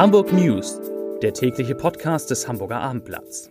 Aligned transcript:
Hamburg 0.00 0.32
News, 0.32 0.80
der 1.20 1.34
tägliche 1.34 1.74
Podcast 1.74 2.30
des 2.30 2.48
Hamburger 2.48 2.80
Abendblatts. 2.80 3.50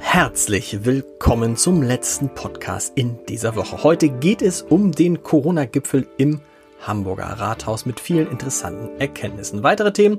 Herzlich 0.00 0.84
willkommen 0.84 1.56
zum 1.56 1.82
letzten 1.82 2.28
Podcast 2.34 2.92
in 2.94 3.18
dieser 3.24 3.56
Woche. 3.56 3.82
Heute 3.82 4.10
geht 4.10 4.42
es 4.42 4.60
um 4.60 4.92
den 4.92 5.22
Corona-Gipfel 5.22 6.06
im 6.18 6.42
Hamburger 6.82 7.24
Rathaus 7.24 7.86
mit 7.86 8.00
vielen 8.00 8.30
interessanten 8.30 9.00
Erkenntnissen. 9.00 9.62
Weitere 9.62 9.92
Themen. 9.92 10.18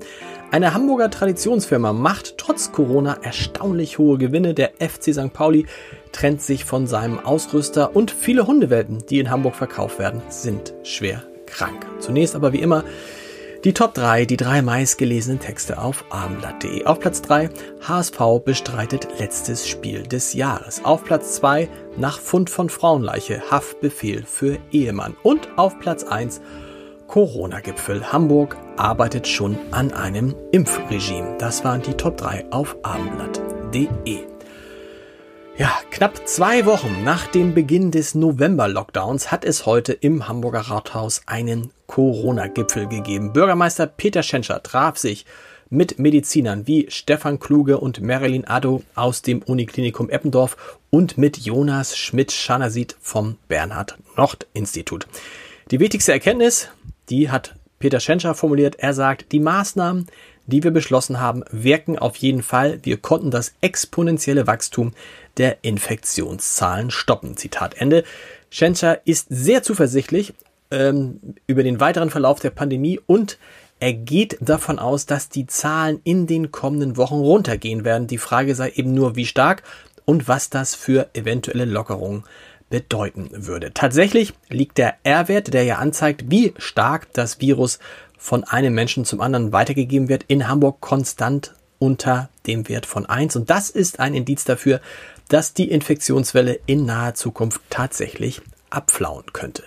Eine 0.52 0.74
Hamburger 0.74 1.10
Traditionsfirma 1.10 1.94
macht 1.94 2.38
trotz 2.38 2.72
Corona 2.72 3.18
erstaunlich 3.22 3.98
hohe 3.98 4.18
Gewinne. 4.18 4.54
Der 4.54 4.72
FC 4.80 5.14
St. 5.14 5.34
Pauli 5.34 5.66
trennt 6.12 6.42
sich 6.42 6.66
von 6.66 6.88
seinem 6.88 7.20
Ausrüster 7.20 7.96
und 7.96 8.12
viele 8.12 8.48
Hundewelpen, 8.48 9.06
die 9.10 9.20
in 9.20 9.30
Hamburg 9.30 9.56
verkauft 9.56 10.00
werden, 10.00 10.22
sind 10.30 10.74
schwer 10.84 11.24
krank. 11.46 11.86
Zunächst 12.00 12.36
aber 12.36 12.54
wie 12.54 12.62
immer 12.62 12.84
die 13.64 13.74
Top 13.74 13.94
3, 13.94 14.26
die 14.26 14.36
drei 14.36 14.62
meistgelesenen 14.62 15.40
Texte 15.40 15.78
auf 15.78 16.04
abendblatt.de. 16.10 16.86
Auf 16.86 17.00
Platz 17.00 17.22
3, 17.22 17.50
HSV 17.88 18.44
bestreitet 18.44 19.08
letztes 19.20 19.68
Spiel 19.68 20.04
des 20.04 20.34
Jahres. 20.34 20.84
Auf 20.84 21.06
Platz 21.06 21.36
2, 21.36 21.70
nach 21.98 22.20
Fund 22.20 22.50
von 22.50 22.70
Frauenleiche, 22.70 23.42
Haftbefehl 23.50 24.26
für 24.26 24.58
Ehemann. 24.72 25.16
Und 25.24 25.48
auf 25.56 25.80
Platz 25.80 26.04
1, 26.04 26.42
Corona-Gipfel. 27.08 28.12
Hamburg 28.12 28.58
arbeitet 28.76 29.28
schon 29.28 29.58
an 29.72 29.94
einem 29.94 30.36
Impfregime. 30.52 31.38
Das 31.38 31.64
waren 31.64 31.82
die 31.82 31.94
Top 31.94 32.18
3 32.18 32.48
auf 32.52 32.76
abendblatt.de. 32.84 34.34
Ja, 35.56 35.72
knapp 35.92 36.28
zwei 36.28 36.66
Wochen 36.66 37.04
nach 37.04 37.28
dem 37.28 37.54
Beginn 37.54 37.92
des 37.92 38.16
November-Lockdowns 38.16 39.32
hat 39.32 39.46
es 39.46 39.68
heute 39.68 39.94
im 39.94 40.28
Hamburger 40.28 40.62
Rathaus 40.62 41.22
einen 41.28 41.72
Corona-Gipfel 41.94 42.88
gegeben. 42.88 43.34
Bürgermeister 43.34 43.86
Peter 43.86 44.24
Schenscher 44.24 44.64
traf 44.64 44.98
sich 44.98 45.28
mit 45.70 46.00
Medizinern 46.00 46.66
wie 46.66 46.88
Stefan 46.90 47.38
Kluge 47.38 47.78
und 47.78 48.02
Marilyn 48.02 48.46
Addo 48.46 48.82
aus 48.96 49.22
dem 49.22 49.44
Uniklinikum 49.44 50.10
Eppendorf 50.10 50.80
und 50.90 51.20
mit 51.20 51.38
Jonas 51.38 51.96
Schmidt-Schanasit 51.96 52.96
vom 53.00 53.38
Bernhard-Nocht-Institut. 53.48 55.06
Die 55.70 55.80
wichtigste 55.80 56.14
Erkenntnis, 56.14 56.70
die 57.12 57.30
hat 57.30 57.54
Peter 57.78 58.00
Schenscher 58.00 58.34
formuliert. 58.34 58.78
Er 58.80 58.96
sagt, 58.96 59.32
die 59.32 59.40
Maßnahmen, 59.40 60.08
die 60.48 60.64
wir 60.64 60.72
beschlossen 60.72 61.20
haben, 61.20 61.44
wirken 61.52 62.00
auf 62.00 62.16
jeden 62.16 62.42
Fall. 62.42 62.80
Wir 62.82 62.98
konnten 62.98 63.30
das 63.30 63.54
exponentielle 63.62 64.48
Wachstum 64.48 64.94
der 65.38 65.64
Infektionszahlen 65.64 66.90
stoppen. 66.90 67.38
Zitat 67.38 67.76
Ende. 67.76 68.04
Schenscher 68.50 69.06
ist 69.06 69.28
sehr 69.30 69.62
zuversichtlich 69.62 70.34
ähm, 70.74 71.36
über 71.48 71.64
den 71.64 71.80
weiteren 71.80 72.10
Verlauf 72.10 72.40
der 72.40 72.50
Pandemie 72.50 73.00
und 73.06 73.38
er 73.80 73.94
geht 73.94 74.38
davon 74.40 74.80
aus, 74.80 75.06
dass 75.06 75.30
die 75.30 75.46
Zahlen 75.46 76.00
in 76.04 76.26
den 76.26 76.52
kommenden 76.52 76.96
Wochen 76.96 77.16
runtergehen 77.16 77.84
werden. 77.84 78.08
Die 78.08 78.18
Frage 78.18 78.56
sei 78.56 78.72
eben 78.76 78.94
nur, 78.94 79.16
wie 79.16 79.26
stark 79.26 79.64
und 80.06 80.28
was 80.28 80.50
das 80.50 80.74
für 80.74 81.10
eventuelle 81.14 81.66
Lockerungen 81.66 82.24
bedeuten 82.70 83.30
würde. 83.32 83.74
Tatsächlich 83.74 84.34
liegt 84.50 84.78
der 84.78 84.96
R-Wert, 85.04 85.54
der 85.54 85.64
ja 85.64 85.78
anzeigt, 85.80 86.32
wie 86.32 86.54
stark 86.58 87.12
das 87.14 87.42
Virus 87.42 87.80
von 88.18 88.46
einem 88.46 88.74
Menschen 88.74 89.06
zum 89.06 89.20
anderen 89.22 89.52
weitergegeben 89.52 90.08
wird, 90.08 90.24
in 90.28 90.48
Hamburg 90.48 90.80
konstant 90.80 91.54
unter 91.78 92.30
dem 92.48 92.70
Wert 92.70 92.86
von 92.86 93.06
1. 93.06 93.36
Und 93.36 93.50
das 93.50 93.70
ist 93.70 94.00
ein 94.00 94.14
Indiz 94.14 94.46
dafür, 94.46 94.80
dass 95.28 95.54
die 95.54 95.70
Infektionswelle 95.70 96.58
in 96.66 96.86
naher 96.86 97.16
Zukunft 97.16 97.60
tatsächlich 97.70 98.42
abflauen 98.70 99.26
könnte. 99.34 99.64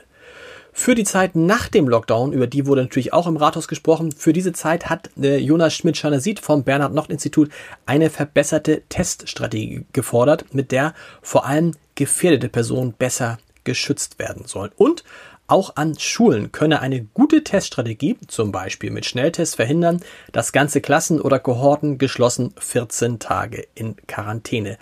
Für 0.79 0.95
die 0.95 1.05
Zeit 1.05 1.35
nach 1.35 1.69
dem 1.69 1.89
Lockdown, 1.89 2.35
über 2.35 2.47
die 2.47 2.67
wurde 2.67 2.83
natürlich 2.83 3.15
auch 3.15 3.27
im 3.27 3.39
Rathaus 3.39 3.67
gesprochen, 3.67 4.13
für 4.13 4.35
diese 4.35 4.53
Zeit 4.53 4.91
hat 4.91 5.09
äh, 5.19 5.39
Jonas 5.39 5.73
Schmidt-Schanasit 5.73 6.39
vom 6.39 6.65
Bernhard-Nocht-Institut 6.65 7.49
eine 7.87 8.11
verbesserte 8.11 8.83
Teststrategie 8.91 9.87
gefordert, 9.95 10.45
mit 10.53 10.73
der 10.73 10.93
vor 11.23 11.47
allem 11.47 11.73
gefährdete 11.95 12.51
Personen 12.51 12.93
besser 12.93 13.39
geschützt 13.65 14.19
werden 14.19 14.45
sollen. 14.45 14.71
Und 14.77 15.03
auch 15.47 15.77
an 15.77 15.99
Schulen 15.99 16.53
könne 16.53 16.81
eine 16.81 17.05
gute 17.15 17.43
Teststrategie, 17.43 18.19
zum 18.29 18.53
Beispiel 18.53 18.91
mit 18.91 19.07
Schnelltests, 19.07 19.55
verhindern, 19.55 20.01
dass 20.33 20.53
ganze 20.53 20.83
Klassen 20.83 21.23
oder 21.23 21.39
Kohorten 21.39 21.97
geschlossen 21.97 22.53
14 22.59 23.19
Tage 23.19 23.67
in 23.75 23.97
Quarantäne 24.07 24.77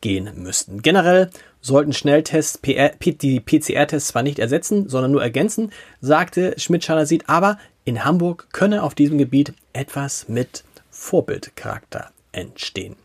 gehen 0.00 0.30
müssten. 0.36 0.80
Generell 0.80 1.28
sollten 1.60 1.92
Schnelltests 1.92 2.58
PR, 2.58 2.90
die 2.98 3.40
PCR-Tests 3.40 4.08
zwar 4.08 4.22
nicht 4.22 4.38
ersetzen, 4.38 4.88
sondern 4.88 5.12
nur 5.12 5.22
ergänzen, 5.22 5.72
sagte 6.00 6.54
Schmidt-Schaller 6.56 7.06
sieht, 7.06 7.28
aber 7.28 7.58
in 7.84 8.04
Hamburg 8.04 8.48
könne 8.52 8.82
auf 8.82 8.94
diesem 8.94 9.18
Gebiet 9.18 9.52
etwas 9.72 10.28
mit 10.28 10.64
Vorbildcharakter 10.90 12.10
entstehen. 12.32 12.96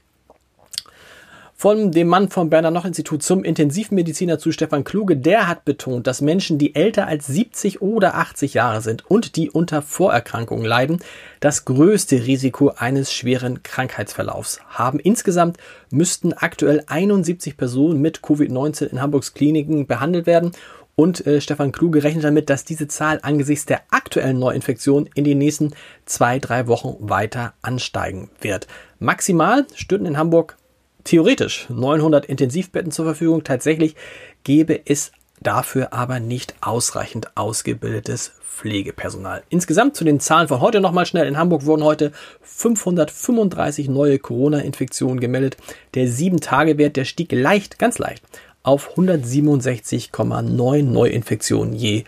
Von 1.65 1.91
dem 1.91 2.09
Mann 2.09 2.29
vom 2.29 2.51
Berner 2.51 2.69
Noch 2.69 2.85
Institut 2.85 3.23
zum 3.23 3.43
Intensivmediziner 3.43 4.37
zu 4.37 4.51
Stefan 4.51 4.83
Kluge, 4.83 5.17
der 5.17 5.47
hat 5.47 5.65
betont, 5.65 6.05
dass 6.05 6.21
Menschen, 6.21 6.59
die 6.59 6.75
älter 6.75 7.07
als 7.07 7.25
70 7.25 7.81
oder 7.81 8.13
80 8.13 8.53
Jahre 8.53 8.81
sind 8.81 9.09
und 9.09 9.35
die 9.35 9.49
unter 9.49 9.81
Vorerkrankungen 9.81 10.63
leiden, 10.63 10.99
das 11.39 11.65
größte 11.65 12.27
Risiko 12.27 12.73
eines 12.77 13.11
schweren 13.11 13.63
Krankheitsverlaufs 13.63 14.59
haben. 14.69 14.99
Insgesamt 14.99 15.57
müssten 15.89 16.33
aktuell 16.33 16.83
71 16.85 17.57
Personen 17.57 17.99
mit 17.99 18.19
Covid-19 18.19 18.85
in 18.85 19.01
Hamburgs 19.01 19.33
Kliniken 19.33 19.87
behandelt 19.87 20.27
werden 20.27 20.51
und 20.93 21.25
äh, 21.25 21.41
Stefan 21.41 21.71
Kluge 21.71 22.03
rechnet 22.03 22.25
damit, 22.25 22.51
dass 22.51 22.63
diese 22.63 22.87
Zahl 22.87 23.17
angesichts 23.23 23.65
der 23.65 23.81
aktuellen 23.89 24.37
Neuinfektion 24.37 25.09
in 25.15 25.23
den 25.23 25.39
nächsten 25.39 25.71
zwei, 26.05 26.37
drei 26.37 26.67
Wochen 26.67 26.97
weiter 26.99 27.55
ansteigen 27.63 28.29
wird. 28.39 28.67
Maximal 28.99 29.65
stünden 29.73 30.05
in 30.05 30.17
Hamburg 30.19 30.57
theoretisch 31.05 31.67
900 31.69 32.25
Intensivbetten 32.25 32.91
zur 32.91 33.05
Verfügung. 33.05 33.45
Tatsächlich 33.45 33.95
gäbe 34.43 34.81
es 34.85 35.13
dafür 35.39 35.93
aber 35.93 36.19
nicht 36.19 36.55
ausreichend 36.61 37.35
ausgebildetes 37.35 38.33
Pflegepersonal. 38.41 39.43
Insgesamt 39.49 39.95
zu 39.95 40.03
den 40.03 40.19
Zahlen 40.19 40.47
von 40.47 40.61
heute 40.61 40.79
nochmal 40.79 41.05
schnell. 41.05 41.27
In 41.27 41.37
Hamburg 41.37 41.65
wurden 41.65 41.83
heute 41.83 42.11
535 42.41 43.89
neue 43.89 44.17
Corona-Infektionen 44.17 45.19
gemeldet. 45.19 45.57
Der 45.93 46.07
7-Tage-Wert, 46.07 46.95
der 46.95 47.05
stieg 47.05 47.31
leicht, 47.31 47.79
ganz 47.79 47.97
leicht, 47.97 48.23
auf 48.63 48.95
167,9 48.97 50.83
Neuinfektionen 50.83 51.75
je 51.75 52.05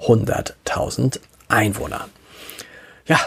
100.000 0.00 1.20
Einwohner. 1.48 2.08
Ja, 3.06 3.18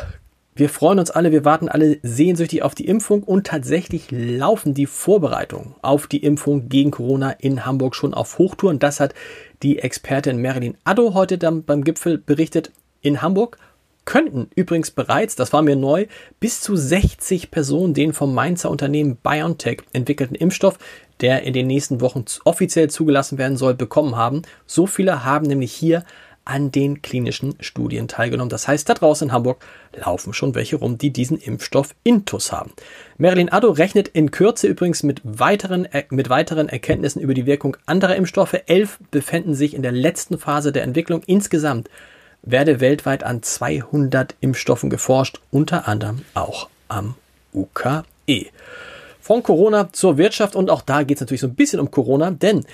wir 0.55 0.69
freuen 0.69 0.99
uns 0.99 1.09
alle, 1.09 1.31
wir 1.31 1.45
warten 1.45 1.67
alle 1.67 1.97
sehnsüchtig 2.03 2.61
auf 2.61 2.75
die 2.75 2.85
Impfung 2.85 3.23
und 3.23 3.47
tatsächlich 3.47 4.07
laufen 4.11 4.73
die 4.73 4.85
Vorbereitungen 4.85 5.73
auf 5.81 6.05
die 6.05 6.23
Impfung 6.23 6.69
gegen 6.69 6.91
Corona 6.91 7.31
in 7.31 7.65
Hamburg 7.65 7.95
schon 7.95 8.13
auf 8.13 8.37
Hochtouren. 8.37 8.77
Das 8.77 8.99
hat 8.99 9.15
die 9.63 9.79
Expertin 9.79 10.41
Marilyn 10.41 10.77
Addo 10.83 11.15
heute 11.15 11.37
dann 11.37 11.63
beim 11.63 11.83
Gipfel 11.83 12.19
berichtet. 12.19 12.71
In 13.01 13.21
Hamburg 13.21 13.57
könnten 14.05 14.49
übrigens 14.55 14.91
bereits, 14.91 15.35
das 15.35 15.53
war 15.53 15.61
mir 15.61 15.75
neu, 15.75 16.05
bis 16.39 16.61
zu 16.61 16.75
60 16.75 17.51
Personen 17.51 17.93
den 17.93 18.13
vom 18.13 18.35
Mainzer 18.35 18.69
Unternehmen 18.69 19.15
BioNTech 19.15 19.81
entwickelten 19.93 20.35
Impfstoff, 20.35 20.77
der 21.21 21.43
in 21.43 21.53
den 21.53 21.67
nächsten 21.67 22.01
Wochen 22.01 22.25
offiziell 22.43 22.89
zugelassen 22.89 23.37
werden 23.37 23.57
soll, 23.57 23.73
bekommen 23.73 24.15
haben. 24.15 24.41
So 24.67 24.85
viele 24.85 25.23
haben 25.23 25.47
nämlich 25.47 25.71
hier 25.71 26.03
an 26.45 26.71
den 26.71 27.01
klinischen 27.01 27.55
Studien 27.61 28.07
teilgenommen. 28.07 28.49
Das 28.49 28.67
heißt, 28.67 28.87
da 28.89 28.93
draußen 28.93 29.29
in 29.29 29.33
Hamburg 29.33 29.65
laufen 29.95 30.33
schon 30.33 30.55
welche 30.55 30.75
rum, 30.75 30.97
die 30.97 31.11
diesen 31.11 31.37
Impfstoff 31.37 31.95
Intus 32.03 32.51
haben. 32.51 32.71
Marilyn 33.17 33.49
Addo 33.49 33.71
rechnet 33.71 34.09
in 34.09 34.31
Kürze 34.31 34.67
übrigens 34.67 35.03
mit 35.03 35.21
weiteren, 35.23 35.87
mit 36.09 36.29
weiteren 36.29 36.69
Erkenntnissen 36.69 37.21
über 37.21 37.33
die 37.33 37.45
Wirkung 37.45 37.77
anderer 37.85 38.15
Impfstoffe. 38.15 38.55
Elf 38.65 38.99
befinden 39.11 39.55
sich 39.55 39.73
in 39.73 39.83
der 39.83 39.93
letzten 39.93 40.37
Phase 40.37 40.71
der 40.71 40.83
Entwicklung. 40.83 41.23
Insgesamt 41.25 41.89
werde 42.41 42.79
weltweit 42.81 43.23
an 43.23 43.41
200 43.41 44.35
Impfstoffen 44.41 44.89
geforscht, 44.89 45.39
unter 45.49 45.87
anderem 45.87 46.23
auch 46.33 46.67
am 46.89 47.15
UKE. 47.53 48.47
Von 49.21 49.41
Corona 49.41 49.93
zur 49.93 50.17
Wirtschaft 50.17 50.55
und 50.55 50.69
auch 50.69 50.81
da 50.81 51.03
geht 51.03 51.17
es 51.17 51.21
natürlich 51.21 51.41
so 51.41 51.47
ein 51.47 51.55
bisschen 51.55 51.79
um 51.79 51.89
Corona, 51.89 52.31
denn 52.31 52.65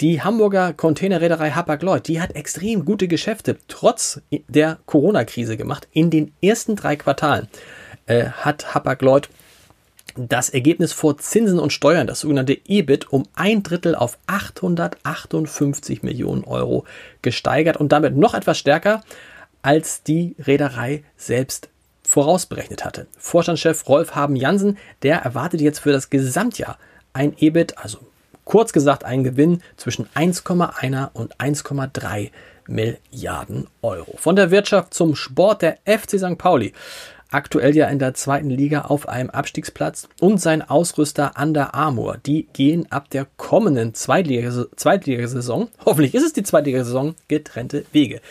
die 0.00 0.22
Hamburger 0.22 0.72
Containerreederei 0.72 1.50
Hapag-Lloyd, 1.50 2.06
die 2.06 2.20
hat 2.20 2.36
extrem 2.36 2.84
gute 2.84 3.08
Geschäfte 3.08 3.56
trotz 3.66 4.20
der 4.46 4.78
Corona-Krise 4.86 5.56
gemacht. 5.56 5.88
In 5.92 6.10
den 6.10 6.32
ersten 6.40 6.76
drei 6.76 6.96
Quartalen 6.96 7.48
äh, 8.06 8.26
hat 8.26 8.74
Hapag-Lloyd 8.74 9.28
das 10.16 10.50
Ergebnis 10.50 10.92
vor 10.92 11.18
Zinsen 11.18 11.58
und 11.58 11.72
Steuern, 11.72 12.06
das 12.06 12.20
sogenannte 12.20 12.58
EBIT, 12.66 13.12
um 13.12 13.24
ein 13.34 13.62
Drittel 13.62 13.94
auf 13.94 14.18
858 14.26 16.02
Millionen 16.02 16.44
Euro 16.44 16.84
gesteigert 17.22 17.76
und 17.76 17.92
damit 17.92 18.16
noch 18.16 18.34
etwas 18.34 18.58
stärker, 18.58 19.02
als 19.62 20.02
die 20.02 20.34
Reederei 20.38 21.04
selbst 21.16 21.68
vorausberechnet 22.02 22.84
hatte. 22.84 23.06
Vorstandschef 23.18 23.88
Rolf 23.88 24.14
Haben 24.14 24.34
Jansen, 24.34 24.78
der 25.02 25.18
erwartet 25.18 25.60
jetzt 25.60 25.80
für 25.80 25.92
das 25.92 26.10
Gesamtjahr 26.10 26.78
ein 27.12 27.34
EBIT, 27.38 27.78
also 27.78 27.98
Kurz 28.48 28.72
gesagt 28.72 29.04
ein 29.04 29.24
Gewinn 29.24 29.60
zwischen 29.76 30.06
1,1 30.14 31.10
und 31.12 31.36
1,3 31.36 32.30
Milliarden 32.66 33.66
Euro. 33.82 34.14
Von 34.16 34.36
der 34.36 34.50
Wirtschaft 34.50 34.94
zum 34.94 35.16
Sport 35.16 35.60
der 35.60 35.76
FC 35.84 36.18
St. 36.18 36.38
Pauli 36.38 36.72
aktuell 37.30 37.76
ja 37.76 37.88
in 37.88 37.98
der 37.98 38.14
zweiten 38.14 38.48
Liga 38.48 38.86
auf 38.86 39.06
einem 39.06 39.28
Abstiegsplatz 39.28 40.08
und 40.18 40.40
sein 40.40 40.62
Ausrüster 40.62 41.32
Under 41.38 41.74
Armour. 41.74 42.16
Die 42.24 42.48
gehen 42.54 42.90
ab 42.90 43.10
der 43.10 43.26
kommenden 43.36 43.92
Zweitligasaison, 43.92 45.68
hoffentlich 45.84 46.14
ist 46.14 46.24
es 46.24 46.32
die 46.32 46.42
Zweitligasaison, 46.42 47.16
getrennte 47.28 47.84
Wege. 47.92 48.22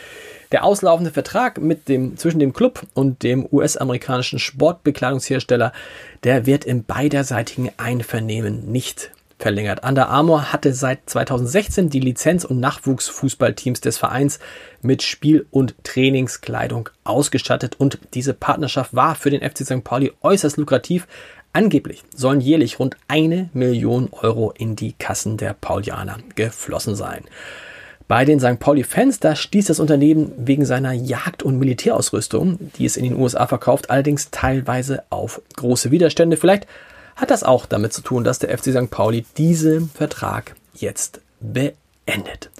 Der 0.50 0.64
auslaufende 0.64 1.12
Vertrag 1.12 1.60
mit 1.60 1.88
dem, 1.88 2.16
zwischen 2.16 2.40
dem 2.40 2.52
Club 2.52 2.82
und 2.92 3.22
dem 3.22 3.46
US-amerikanischen 3.52 4.40
Sportbekleidungshersteller, 4.40 5.72
der 6.24 6.44
wird 6.44 6.64
im 6.64 6.82
beiderseitigen 6.82 7.70
Einvernehmen 7.76 8.72
nicht 8.72 9.12
verlängert. 9.38 9.84
Under 9.84 10.08
Armour 10.08 10.52
hatte 10.52 10.72
seit 10.74 11.08
2016 11.08 11.90
die 11.90 12.00
Lizenz- 12.00 12.44
und 12.44 12.60
Nachwuchsfußballteams 12.60 13.80
des 13.80 13.98
Vereins 13.98 14.38
mit 14.82 15.02
Spiel- 15.02 15.46
und 15.50 15.74
Trainingskleidung 15.84 16.90
ausgestattet 17.04 17.76
und 17.78 17.98
diese 18.14 18.34
Partnerschaft 18.34 18.94
war 18.94 19.14
für 19.14 19.30
den 19.30 19.48
FC 19.48 19.64
St. 19.64 19.84
Pauli 19.84 20.12
äußerst 20.22 20.56
lukrativ. 20.56 21.06
Angeblich 21.52 22.04
sollen 22.14 22.40
jährlich 22.40 22.78
rund 22.78 22.96
eine 23.08 23.48
Million 23.52 24.10
Euro 24.12 24.52
in 24.56 24.76
die 24.76 24.92
Kassen 24.92 25.36
der 25.36 25.54
Paulianer 25.54 26.18
geflossen 26.34 26.94
sein. 26.94 27.24
Bei 28.06 28.24
den 28.24 28.40
St. 28.40 28.58
Pauli-Fans, 28.58 29.20
da 29.20 29.36
stieß 29.36 29.66
das 29.66 29.80
Unternehmen 29.80 30.32
wegen 30.38 30.64
seiner 30.64 30.92
Jagd- 30.92 31.42
und 31.42 31.58
Militärausrüstung, 31.58 32.58
die 32.76 32.86
es 32.86 32.96
in 32.96 33.04
den 33.04 33.16
USA 33.16 33.46
verkauft, 33.46 33.90
allerdings 33.90 34.30
teilweise 34.30 35.02
auf 35.10 35.42
große 35.56 35.90
Widerstände. 35.90 36.38
Vielleicht 36.38 36.66
hat 37.18 37.30
das 37.30 37.42
auch 37.42 37.66
damit 37.66 37.92
zu 37.92 38.00
tun, 38.00 38.24
dass 38.24 38.38
der 38.38 38.56
FC 38.56 38.70
St. 38.70 38.90
Pauli 38.90 39.26
diesen 39.36 39.90
Vertrag 39.90 40.54
jetzt 40.74 41.20
beendet. 41.40 42.50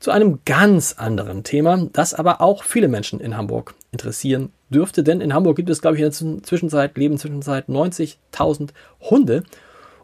Zu 0.00 0.10
einem 0.10 0.40
ganz 0.44 0.94
anderen 0.94 1.44
Thema, 1.44 1.86
das 1.92 2.14
aber 2.14 2.40
auch 2.40 2.64
viele 2.64 2.88
Menschen 2.88 3.20
in 3.20 3.36
Hamburg 3.36 3.74
interessieren 3.92 4.50
dürfte, 4.70 5.04
denn 5.04 5.20
in 5.20 5.34
Hamburg 5.34 5.56
gibt 5.56 5.70
es, 5.70 5.82
glaube 5.82 5.96
ich, 5.96 6.02
in 6.02 6.10
der 6.10 6.42
Zwischenzeit, 6.42 6.96
leben 6.96 7.18
Zwischenzeit 7.18 7.68
90.000 7.68 8.70
Hunde. 9.02 9.44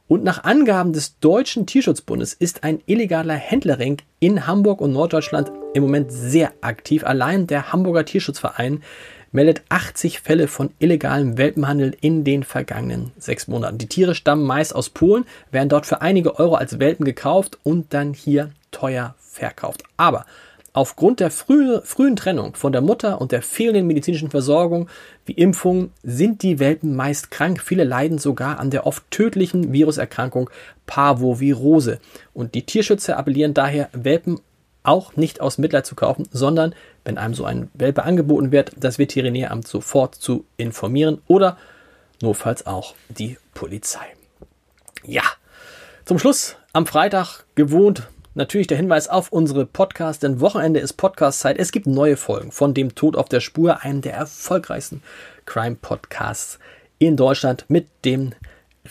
Und 0.06 0.22
nach 0.22 0.44
Angaben 0.44 0.92
des 0.92 1.18
Deutschen 1.18 1.66
Tierschutzbundes 1.66 2.32
ist 2.32 2.64
ein 2.64 2.80
illegaler 2.86 3.34
Händlerring 3.34 3.98
in 4.20 4.46
Hamburg 4.46 4.80
und 4.80 4.92
Norddeutschland 4.92 5.50
im 5.74 5.82
Moment 5.82 6.12
sehr 6.12 6.52
aktiv. 6.60 7.04
Allein 7.04 7.46
der 7.46 7.72
Hamburger 7.72 8.04
Tierschutzverein 8.04 8.82
meldet 9.32 9.62
80 9.68 10.20
Fälle 10.20 10.48
von 10.48 10.70
illegalem 10.78 11.38
Welpenhandel 11.38 11.96
in 12.00 12.24
den 12.24 12.42
vergangenen 12.42 13.12
sechs 13.18 13.48
Monaten. 13.48 13.78
Die 13.78 13.88
Tiere 13.88 14.14
stammen 14.14 14.44
meist 14.44 14.74
aus 14.74 14.90
Polen, 14.90 15.24
werden 15.50 15.68
dort 15.68 15.86
für 15.86 16.00
einige 16.00 16.38
Euro 16.38 16.54
als 16.54 16.78
Welpen 16.78 17.04
gekauft 17.04 17.58
und 17.62 17.92
dann 17.94 18.14
hier 18.14 18.50
teuer 18.70 19.14
verkauft. 19.18 19.82
Aber 19.96 20.24
Aufgrund 20.78 21.18
der 21.18 21.32
frühe, 21.32 21.82
frühen 21.82 22.14
Trennung 22.14 22.54
von 22.54 22.70
der 22.70 22.82
Mutter 22.82 23.20
und 23.20 23.32
der 23.32 23.42
fehlenden 23.42 23.88
medizinischen 23.88 24.30
Versorgung 24.30 24.88
wie 25.26 25.32
Impfungen 25.32 25.92
sind 26.04 26.42
die 26.44 26.60
Welpen 26.60 26.94
meist 26.94 27.32
krank. 27.32 27.60
Viele 27.60 27.82
leiden 27.82 28.18
sogar 28.18 28.60
an 28.60 28.70
der 28.70 28.86
oft 28.86 29.10
tödlichen 29.10 29.72
Viruserkrankung 29.72 30.50
Parvovirose. 30.86 31.98
Und 32.32 32.54
die 32.54 32.64
Tierschützer 32.64 33.16
appellieren 33.16 33.54
daher, 33.54 33.88
Welpen 33.92 34.38
auch 34.88 35.16
nicht 35.16 35.40
aus 35.40 35.58
Mitleid 35.58 35.86
zu 35.86 35.94
kaufen, 35.94 36.28
sondern 36.32 36.74
wenn 37.04 37.18
einem 37.18 37.34
so 37.34 37.44
ein 37.44 37.70
Welpe 37.74 38.02
angeboten 38.02 38.50
wird, 38.52 38.72
das 38.76 38.98
Veterinäramt 38.98 39.68
sofort 39.68 40.14
zu 40.14 40.44
informieren 40.56 41.20
oder 41.26 41.56
notfalls 42.22 42.66
auch 42.66 42.94
die 43.08 43.36
Polizei. 43.54 44.06
Ja, 45.04 45.22
zum 46.04 46.18
Schluss 46.18 46.56
am 46.72 46.86
Freitag 46.86 47.44
gewohnt 47.54 48.08
natürlich 48.34 48.66
der 48.66 48.76
Hinweis 48.76 49.08
auf 49.08 49.30
unsere 49.30 49.66
Podcast, 49.66 50.22
denn 50.22 50.40
Wochenende 50.40 50.80
ist 50.80 50.94
Podcast-Zeit. 50.94 51.58
Es 51.58 51.72
gibt 51.72 51.86
neue 51.86 52.16
Folgen 52.16 52.52
von 52.52 52.72
dem 52.72 52.94
Tod 52.94 53.16
auf 53.16 53.28
der 53.28 53.40
Spur, 53.40 53.82
einem 53.82 54.00
der 54.00 54.14
erfolgreichsten 54.14 55.02
Crime-Podcasts 55.44 56.58
in 56.98 57.16
Deutschland 57.16 57.66
mit 57.68 57.88
dem 58.04 58.32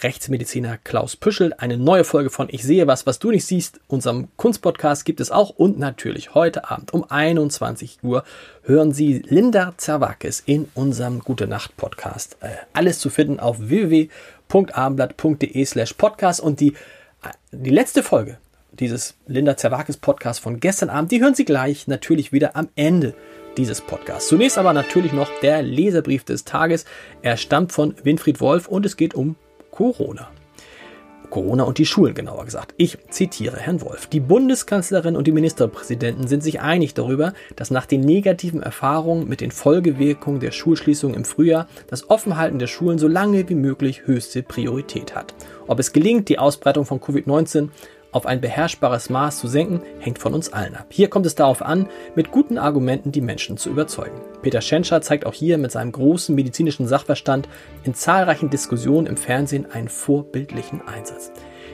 Rechtsmediziner 0.04 0.78
Klaus 0.78 1.16
Püschel. 1.16 1.54
Eine 1.58 1.78
neue 1.78 2.04
Folge 2.04 2.30
von 2.30 2.50
Ich 2.52 2.64
sehe 2.64 2.86
was, 2.88 3.06
was 3.06 3.20
du 3.20 3.32
nicht 3.32 3.46
siehst. 3.46 3.80
Unserem 3.88 4.28
Kunstpodcast 4.38 5.06
gibt 5.06 5.20
es 5.20 5.32
auch. 5.32 5.50
Und 5.50 5.80
natürlich 5.80 6.36
heute 6.36 6.70
Abend 6.70 6.94
um 6.94 7.04
21 7.10 8.00
Uhr 8.04 8.24
hören 8.64 8.94
Sie 8.94 9.24
Linda 9.26 9.74
Zerwakis 9.78 10.44
in 10.46 10.70
unserem 10.74 11.20
Gute 11.20 11.48
Nacht 11.48 11.76
Podcast. 11.78 12.38
Äh, 12.42 12.50
alles 12.74 13.00
zu 13.00 13.10
finden 13.10 13.40
auf 13.40 13.58
www.abendblatt.de 13.60 15.66
slash 15.66 15.94
podcast. 15.94 16.40
Und 16.40 16.60
die, 16.60 16.74
äh, 17.24 17.32
die 17.52 17.72
letzte 17.72 18.04
Folge 18.04 18.38
dieses 18.72 19.16
Linda 19.26 19.58
Zerwakis 19.58 19.98
Podcast 19.98 20.40
von 20.40 20.60
gestern 20.60 20.90
Abend, 20.90 21.12
die 21.12 21.22
hören 21.22 21.36
Sie 21.36 21.46
gleich 21.46 21.88
natürlich 21.88 22.32
wieder 22.32 22.56
am 22.56 22.70
Ende 22.76 23.14
dieses 23.58 23.82
Podcasts. 23.82 24.30
Zunächst 24.30 24.58
aber 24.58 24.74
natürlich 24.74 25.14
noch 25.14 25.30
der 25.42 25.64
Leserbrief 25.64 26.24
des 26.24 26.44
Tages. 26.44 26.86
Er 27.22 27.38
stammt 27.38 27.72
von 27.72 27.96
Winfried 28.04 28.40
Wolf 28.40 28.68
und 28.68 28.86
es 28.86 28.98
geht 28.98 29.16
um 29.16 29.36
Corona. 29.77 30.27
Corona 31.29 31.63
und 31.65 31.77
die 31.77 31.85
Schulen 31.85 32.15
genauer 32.15 32.45
gesagt. 32.45 32.74
Ich 32.77 32.97
zitiere 33.12 33.57
Herrn 33.57 33.81
Wolf. 33.81 34.07
Die 34.07 34.19
Bundeskanzlerin 34.19 35.15
und 35.15 35.27
die 35.27 35.31
Ministerpräsidenten 35.31 36.27
sind 36.27 36.41
sich 36.41 36.62
einig 36.62 36.95
darüber, 36.95 37.33
dass 37.56 37.69
nach 37.69 37.85
den 37.85 38.01
negativen 38.01 38.63
Erfahrungen 38.63 39.29
mit 39.29 39.39
den 39.39 39.51
Folgewirkungen 39.51 40.39
der 40.39 40.50
Schulschließung 40.50 41.13
im 41.13 41.25
Frühjahr 41.25 41.68
das 41.85 42.09
Offenhalten 42.09 42.57
der 42.57 42.65
Schulen 42.65 42.97
so 42.97 43.07
lange 43.07 43.47
wie 43.50 43.53
möglich 43.53 44.07
höchste 44.07 44.41
Priorität 44.41 45.13
hat. 45.13 45.35
Ob 45.68 45.77
es 45.77 45.94
gelingt, 45.94 46.27
die 46.29 46.39
Ausbreitung 46.39 46.85
von 46.85 47.00
Covid-19 47.00 47.69
auf 48.12 48.25
ein 48.25 48.42
beherrschbares 48.42 49.09
Maß 49.09 49.39
zu 49.39 49.48
senken, 49.48 49.81
hängt 50.00 50.19
von 50.19 50.33
uns 50.33 50.51
allen 50.51 50.75
ab. 50.75 50.88
Hier 50.89 51.09
kommt 51.09 51.25
es 51.25 51.36
darauf 51.36 51.62
an, 51.62 51.88
mit 52.15 52.31
guten 52.31 52.57
Argumenten 52.57 53.12
die 53.12 53.21
Menschen 53.21 53.57
zu 53.57 53.69
überzeugen. 53.69 54.21
Peter 54.42 54.62
Schenscher 54.62 55.01
zeigt 55.01 55.25
auch 55.25 55.33
hier 55.33 55.57
mit 55.57 55.71
seinem 55.71 55.92
großen 55.92 56.33
medizinischen 56.33 56.88
Sachverstand 56.88 57.48
in 57.83 57.94
zahlreichen 57.94 58.50
Diskussionen 58.50 59.07
im 59.07 59.18
Fernsehen 59.18 59.69
einen 59.71 59.89
vorbildlichen 59.89 60.81
Einsatz. 60.88 61.31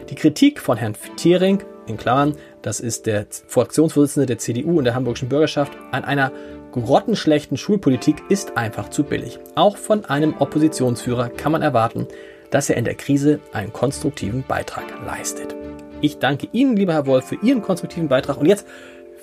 Die 0.09 0.15
Kritik 0.15 0.59
von 0.59 0.77
Herrn 0.77 0.95
Thiering, 1.15 1.63
in 1.85 1.97
Klammern, 1.97 2.35
das 2.61 2.79
ist 2.79 3.05
der 3.05 3.25
Fraktionsvorsitzende 3.47 4.25
der 4.25 4.37
CDU 4.37 4.77
und 4.77 4.85
der 4.85 4.95
hamburgischen 4.95 5.29
Bürgerschaft, 5.29 5.73
an 5.91 6.03
einer 6.05 6.31
grottenschlechten 6.71 7.57
Schulpolitik 7.57 8.23
ist 8.29 8.57
einfach 8.57 8.89
zu 8.89 9.03
billig. 9.03 9.39
Auch 9.55 9.77
von 9.77 10.05
einem 10.05 10.35
Oppositionsführer 10.39 11.29
kann 11.29 11.51
man 11.51 11.61
erwarten, 11.61 12.07
dass 12.49 12.69
er 12.69 12.77
in 12.77 12.85
der 12.85 12.95
Krise 12.95 13.39
einen 13.51 13.73
konstruktiven 13.73 14.43
Beitrag 14.47 14.85
leistet. 15.05 15.55
Ich 16.03 16.19
danke 16.19 16.49
Ihnen, 16.51 16.75
lieber 16.75 16.91
Herr 16.91 17.05
Wolf, 17.05 17.27
für 17.27 17.35
Ihren 17.35 17.61
konstruktiven 17.61 18.09
Beitrag. 18.09 18.35
Und 18.35 18.45
jetzt 18.45 18.67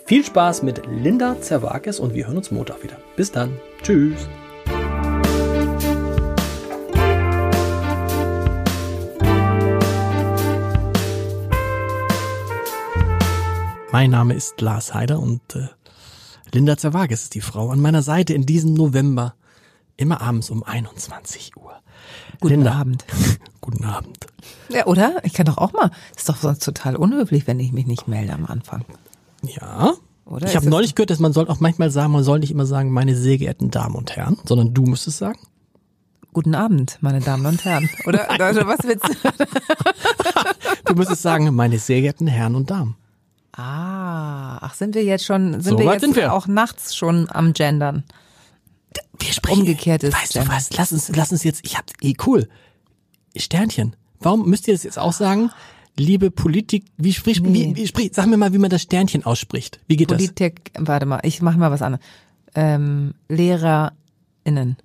viel 0.06 0.24
Spaß 0.24 0.62
mit 0.62 0.80
Linda 0.86 1.38
Zerwakis 1.38 2.00
und 2.00 2.14
wir 2.14 2.26
hören 2.26 2.38
uns 2.38 2.50
Montag 2.50 2.82
wieder. 2.82 2.96
Bis 3.16 3.30
dann. 3.30 3.60
Tschüss. 3.82 4.26
Mein 13.92 14.10
Name 14.10 14.32
ist 14.32 14.62
Lars 14.62 14.94
Heider 14.94 15.20
und 15.20 15.42
äh, 15.54 15.68
Linda 16.54 16.78
Zerwakis 16.78 17.24
ist 17.24 17.34
die 17.34 17.42
Frau 17.42 17.68
an 17.68 17.80
meiner 17.82 18.00
Seite 18.00 18.32
in 18.32 18.46
diesem 18.46 18.72
November, 18.72 19.34
immer 19.98 20.22
abends 20.22 20.48
um 20.48 20.62
21 20.62 21.58
Uhr. 21.58 21.82
Guten 22.40 22.54
Linda. 22.54 22.72
Abend. 22.72 23.04
Guten 23.60 23.84
Abend. 23.84 24.26
Ja, 24.68 24.86
oder? 24.86 25.16
Ich 25.24 25.34
kann 25.34 25.46
doch 25.46 25.58
auch 25.58 25.72
mal. 25.72 25.90
Ist 26.16 26.28
doch 26.28 26.36
sonst 26.36 26.64
total 26.64 26.96
unhöflich, 26.96 27.46
wenn 27.46 27.60
ich 27.60 27.72
mich 27.72 27.86
nicht 27.86 28.08
melde 28.08 28.32
am 28.32 28.46
Anfang. 28.46 28.84
Ja. 29.42 29.94
Oder? 30.24 30.46
Ich 30.46 30.56
habe 30.56 30.68
neulich 30.68 30.94
gehört, 30.94 31.10
dass 31.10 31.18
man 31.18 31.32
soll 31.32 31.48
auch 31.48 31.60
manchmal 31.60 31.90
sagen, 31.90 32.12
man 32.12 32.22
soll 32.22 32.38
nicht 32.38 32.52
immer 32.52 32.66
sagen, 32.66 32.90
meine 32.90 33.16
sehr 33.16 33.38
geehrten 33.38 33.70
Damen 33.70 33.96
und 33.96 34.14
Herren, 34.14 34.38
sondern 34.44 34.72
du 34.72 34.82
musst 34.82 35.06
es 35.08 35.18
sagen. 35.18 35.40
Guten 36.32 36.54
Abend, 36.54 36.98
meine 37.00 37.20
Damen 37.20 37.44
und 37.44 37.64
Herren. 37.64 37.90
Oder, 38.06 38.28
oder 38.32 38.66
was 38.68 38.78
willst 38.84 39.04
du? 39.04 39.14
du 40.84 40.94
müsstest 40.94 41.22
sagen, 41.22 41.52
meine 41.52 41.80
sehr 41.80 42.00
geehrten 42.00 42.28
Herren 42.28 42.54
und 42.54 42.70
Damen. 42.70 42.96
Ah, 43.56 44.58
ach, 44.60 44.74
sind 44.74 44.94
wir 44.94 45.02
jetzt 45.02 45.24
schon, 45.24 45.60
sind 45.60 45.72
so 45.72 45.78
wir 45.78 45.92
jetzt 45.92 46.02
sind 46.02 46.14
wir. 46.14 46.32
auch 46.32 46.46
nachts 46.46 46.94
schon 46.94 47.28
am 47.30 47.52
Gendern? 47.52 48.04
Wir 49.18 49.32
sprechen. 49.32 49.60
Umgekehrt 49.60 50.02
ist. 50.02 50.14
Weißt 50.14 50.36
du 50.36 50.48
was? 50.48 50.70
Lass 50.76 50.92
uns, 50.92 51.10
lass 51.14 51.32
uns 51.32 51.44
jetzt, 51.44 51.64
ich 51.64 51.76
hab, 51.76 51.84
eh, 52.00 52.14
cool. 52.26 52.48
Sternchen. 53.36 53.96
Warum 54.18 54.48
müsst 54.48 54.68
ihr 54.68 54.74
das 54.74 54.82
jetzt 54.82 54.98
auch 54.98 55.12
sagen? 55.12 55.50
Liebe 55.96 56.30
Politik, 56.30 56.86
wie 56.96 57.12
spricht, 57.12 57.42
nee. 57.42 57.70
wie, 57.74 57.76
wie 57.76 57.86
spricht, 57.86 58.14
sag 58.14 58.26
mir 58.26 58.36
mal, 58.36 58.52
wie 58.52 58.58
man 58.58 58.70
das 58.70 58.82
Sternchen 58.82 59.24
ausspricht. 59.24 59.80
Wie 59.86 59.96
geht 59.96 60.08
Politik, 60.08 60.72
das? 60.72 60.86
warte 60.86 61.06
mal, 61.06 61.20
ich 61.24 61.42
mach 61.42 61.56
mal 61.56 61.70
was 61.70 61.82
anderes. 61.82 62.04
Ähm, 62.54 63.14
LehrerInnen. 63.28 64.76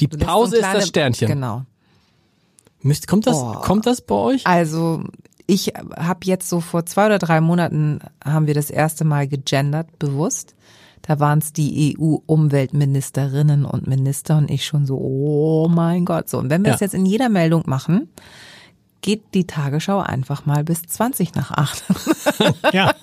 Die 0.00 0.08
Pause 0.08 0.56
so 0.56 0.58
kleine, 0.58 0.78
ist 0.78 0.82
das 0.82 0.88
Sternchen. 0.88 1.28
Genau. 1.28 1.64
Müsst, 2.80 3.06
kommt 3.06 3.26
das, 3.26 3.36
oh. 3.36 3.52
kommt 3.54 3.86
das 3.86 4.00
bei 4.00 4.14
euch? 4.14 4.46
Also, 4.46 5.04
ich 5.46 5.72
habe 5.96 6.20
jetzt 6.24 6.48
so 6.48 6.60
vor 6.60 6.86
zwei 6.86 7.06
oder 7.06 7.18
drei 7.18 7.40
Monaten 7.40 8.00
haben 8.24 8.46
wir 8.46 8.54
das 8.54 8.70
erste 8.70 9.04
Mal 9.04 9.28
gegendert, 9.28 9.98
bewusst. 9.98 10.54
Da 11.06 11.20
waren 11.20 11.40
es 11.40 11.52
die 11.52 11.96
EU-Umweltministerinnen 11.98 13.66
und 13.66 13.86
Minister 13.86 14.38
und 14.38 14.50
ich 14.50 14.64
schon 14.64 14.86
so, 14.86 14.96
oh 14.96 15.68
mein 15.68 16.04
Gott. 16.06 16.30
So, 16.30 16.38
und 16.38 16.48
wenn 16.48 16.62
wir 16.62 16.68
ja. 16.68 16.74
das 16.74 16.80
jetzt 16.80 16.94
in 16.94 17.04
jeder 17.04 17.28
Meldung 17.28 17.64
machen, 17.66 18.08
geht 19.02 19.22
die 19.34 19.46
Tagesschau 19.46 20.00
einfach 20.00 20.46
mal 20.46 20.64
bis 20.64 20.82
20 20.82 21.34
nach 21.34 21.50
8. 21.50 21.84
Ja. 22.72 22.94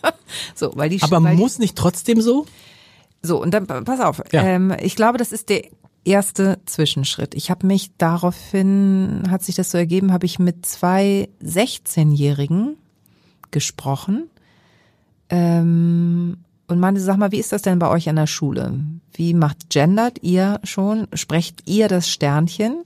so, 0.56 0.72
weil 0.76 0.90
die 0.90 1.02
Aber 1.04 1.24
weil 1.24 1.36
muss 1.36 1.60
nicht 1.60 1.78
trotzdem 1.78 2.22
so? 2.22 2.46
die, 2.46 3.28
so 3.28 3.42
und 3.42 3.54
dann 3.54 3.68
pass 3.68 4.00
auf. 4.00 4.22
Ja. 4.32 4.44
Ähm, 4.44 4.74
ich 4.82 4.96
glaube, 4.96 5.20
das 5.20 5.32
ist 5.32 5.50
der 5.50 5.64
erste 6.04 6.60
Zwischenschritt. 6.66 7.36
Ich 7.36 7.52
habe 7.52 7.68
mich 7.68 7.92
daraufhin, 7.98 9.24
hat 9.30 9.44
sich 9.44 9.56
das 9.56 9.70
so 9.70 9.78
ergeben, 9.78 10.12
habe 10.12 10.26
ich 10.26 10.40
mit 10.40 10.66
zwei 10.66 11.30
16-Jährigen 11.44 12.78
gesprochen. 13.52 14.28
Ähm, 15.30 16.38
und 16.72 16.80
meinte, 16.80 17.02
sag 17.02 17.18
mal, 17.18 17.32
wie 17.32 17.40
ist 17.40 17.52
das 17.52 17.62
denn 17.62 17.80
bei 17.80 17.90
euch 17.90 18.10
an 18.10 18.16
der 18.16 18.28
Schule? 18.28 18.80
Wie 19.14 19.34
macht 19.34 19.70
gendert 19.70 20.20
ihr 20.24 20.60
schon? 20.64 21.08
Sprecht 21.14 21.64
ihr 21.70 21.88
das 21.88 22.10
Sternchen? 22.10 22.84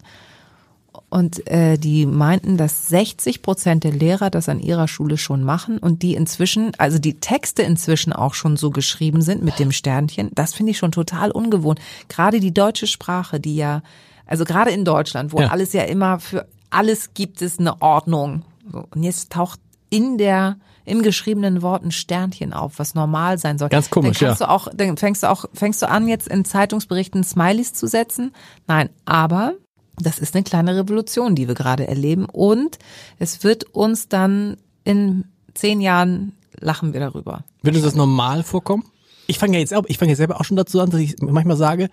Und 1.09 1.47
äh, 1.49 1.77
die 1.77 2.05
meinten, 2.05 2.57
dass 2.57 2.87
60 2.89 3.41
Prozent 3.41 3.83
der 3.83 3.91
Lehrer 3.91 4.29
das 4.29 4.49
an 4.49 4.59
ihrer 4.59 4.87
Schule 4.87 5.17
schon 5.17 5.43
machen 5.43 5.77
und 5.77 6.01
die 6.01 6.15
inzwischen, 6.15 6.71
also 6.77 6.99
die 6.99 7.19
Texte 7.19 7.61
inzwischen 7.61 8.11
auch 8.11 8.33
schon 8.33 8.57
so 8.57 8.69
geschrieben 8.71 9.21
sind 9.21 9.43
mit 9.43 9.59
dem 9.59 9.71
Sternchen. 9.71 10.31
Das 10.33 10.53
finde 10.53 10.71
ich 10.71 10.77
schon 10.77 10.91
total 10.91 11.31
ungewohnt. 11.31 11.79
Gerade 12.09 12.39
die 12.39 12.53
deutsche 12.53 12.87
Sprache, 12.87 13.39
die 13.39 13.55
ja, 13.55 13.81
also 14.25 14.43
gerade 14.45 14.71
in 14.71 14.83
Deutschland, 14.83 15.31
wo 15.31 15.39
Ja. 15.39 15.49
alles 15.49 15.73
ja 15.73 15.83
immer 15.83 16.19
für 16.19 16.47
alles 16.69 17.13
gibt 17.13 17.41
es 17.41 17.59
eine 17.59 17.81
Ordnung. 17.81 18.43
Und 18.71 19.03
jetzt 19.03 19.31
taucht 19.31 19.59
in 19.89 20.17
der 20.17 20.57
im 20.85 21.01
geschriebenen 21.01 21.61
Wort 21.61 21.83
ein 21.83 21.91
Sternchen 21.91 22.53
auf, 22.53 22.77
was 22.77 22.95
normal 22.95 23.37
sein 23.37 23.57
soll. 23.57 23.69
Ganz 23.69 23.89
komisch, 23.89 24.19
dann 24.19 24.29
kannst 24.29 24.41
ja. 24.41 24.47
Du 24.47 24.51
auch, 24.51 24.67
dann 24.73 24.97
fängst 24.97 25.23
du 25.23 25.29
auch, 25.29 25.45
fängst 25.53 25.81
du 25.81 25.89
an, 25.89 26.07
jetzt 26.07 26.27
in 26.27 26.45
Zeitungsberichten 26.45 27.23
Smileys 27.23 27.73
zu 27.73 27.87
setzen? 27.87 28.31
Nein, 28.67 28.89
aber 29.05 29.55
das 29.97 30.19
ist 30.19 30.35
eine 30.35 30.43
kleine 30.43 30.75
Revolution, 30.75 31.35
die 31.35 31.47
wir 31.47 31.55
gerade 31.55 31.87
erleben. 31.87 32.25
Und 32.25 32.77
es 33.19 33.43
wird 33.43 33.63
uns 33.63 34.07
dann 34.07 34.57
in 34.83 35.25
zehn 35.53 35.81
Jahren 35.81 36.33
lachen 36.59 36.93
wir 36.93 36.99
darüber. 36.99 37.43
Würde 37.61 37.77
uns 37.77 37.85
das 37.85 37.95
normal 37.95 38.43
vorkommen? 38.43 38.83
Ich 39.27 39.39
fange 39.39 39.53
ja 39.53 39.59
jetzt 39.59 39.73
auch, 39.73 39.85
ich 39.87 39.97
fange 39.97 40.11
ja 40.11 40.15
selber 40.15 40.39
auch 40.39 40.45
schon 40.45 40.57
dazu 40.57 40.79
an, 40.79 40.89
dass 40.89 40.99
ich 40.99 41.15
manchmal 41.19 41.57
sage, 41.57 41.89